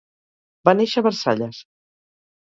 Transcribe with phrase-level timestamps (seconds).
[0.69, 1.59] Va néixer a Versalles.